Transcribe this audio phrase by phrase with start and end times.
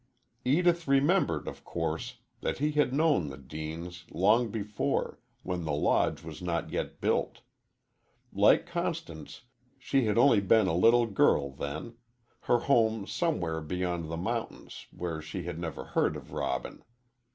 [0.45, 6.23] Edith remembered, of course, that he had known the Deanes, long before, when the Lodge
[6.23, 7.41] was not yet built.
[8.33, 9.41] Like Constance,
[9.77, 11.97] she had only been a little girl then,
[12.45, 16.83] her home somewhere beyond the mountains where she had never heard of Robin.